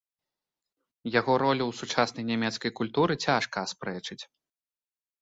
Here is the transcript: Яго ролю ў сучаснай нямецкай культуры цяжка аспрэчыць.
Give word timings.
Яго 1.19 1.33
ролю 1.43 1.63
ў 1.67 1.73
сучаснай 1.81 2.23
нямецкай 2.31 2.75
культуры 2.83 3.13
цяжка 3.25 3.57
аспрэчыць. 3.69 4.23